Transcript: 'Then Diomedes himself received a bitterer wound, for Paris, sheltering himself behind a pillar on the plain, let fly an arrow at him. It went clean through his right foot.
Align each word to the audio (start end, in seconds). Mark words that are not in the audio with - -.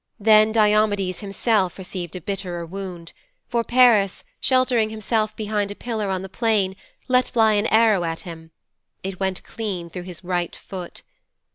'Then 0.19 0.51
Diomedes 0.51 1.19
himself 1.19 1.77
received 1.77 2.15
a 2.15 2.21
bitterer 2.21 2.65
wound, 2.65 3.13
for 3.47 3.63
Paris, 3.63 4.23
sheltering 4.39 4.89
himself 4.89 5.35
behind 5.35 5.69
a 5.69 5.75
pillar 5.75 6.09
on 6.09 6.23
the 6.23 6.27
plain, 6.27 6.75
let 7.07 7.29
fly 7.29 7.53
an 7.53 7.67
arrow 7.67 8.03
at 8.03 8.21
him. 8.21 8.49
It 9.03 9.19
went 9.19 9.43
clean 9.43 9.91
through 9.91 10.01
his 10.09 10.23
right 10.23 10.55
foot. 10.55 11.03